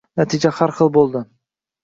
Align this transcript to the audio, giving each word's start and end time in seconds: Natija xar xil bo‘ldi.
Natija 0.19 0.51
xar 0.61 0.73
xil 0.79 0.91
bo‘ldi. 0.97 1.23